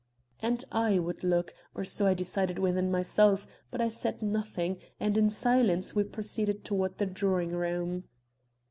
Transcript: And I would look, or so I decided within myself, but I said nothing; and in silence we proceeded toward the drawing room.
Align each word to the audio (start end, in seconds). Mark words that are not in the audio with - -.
And 0.39 0.65
I 0.71 0.97
would 0.97 1.23
look, 1.23 1.53
or 1.75 1.83
so 1.85 2.07
I 2.07 2.15
decided 2.15 2.57
within 2.57 2.89
myself, 2.89 3.45
but 3.69 3.81
I 3.81 3.87
said 3.87 4.23
nothing; 4.23 4.79
and 4.99 5.15
in 5.15 5.29
silence 5.29 5.93
we 5.93 6.03
proceeded 6.03 6.65
toward 6.65 6.97
the 6.97 7.05
drawing 7.05 7.51
room. 7.51 8.05